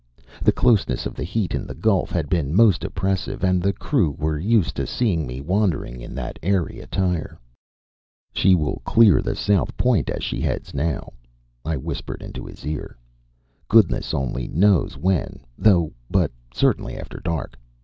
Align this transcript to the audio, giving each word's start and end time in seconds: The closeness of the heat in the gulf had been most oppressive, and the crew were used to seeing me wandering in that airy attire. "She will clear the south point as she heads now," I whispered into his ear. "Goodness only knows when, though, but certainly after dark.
The 0.41 0.51
closeness 0.51 1.05
of 1.05 1.13
the 1.13 1.23
heat 1.23 1.53
in 1.53 1.67
the 1.67 1.75
gulf 1.75 2.09
had 2.09 2.27
been 2.27 2.55
most 2.55 2.83
oppressive, 2.83 3.43
and 3.43 3.61
the 3.61 3.71
crew 3.71 4.15
were 4.17 4.39
used 4.39 4.75
to 4.77 4.87
seeing 4.87 5.27
me 5.27 5.41
wandering 5.41 6.01
in 6.01 6.15
that 6.15 6.39
airy 6.41 6.79
attire. 6.79 7.39
"She 8.33 8.55
will 8.55 8.81
clear 8.83 9.21
the 9.21 9.35
south 9.35 9.77
point 9.77 10.09
as 10.09 10.23
she 10.23 10.41
heads 10.41 10.73
now," 10.73 11.13
I 11.63 11.77
whispered 11.77 12.23
into 12.23 12.47
his 12.47 12.65
ear. 12.65 12.97
"Goodness 13.67 14.11
only 14.11 14.47
knows 14.47 14.97
when, 14.97 15.41
though, 15.55 15.93
but 16.09 16.31
certainly 16.51 16.97
after 16.97 17.19
dark. 17.19 17.55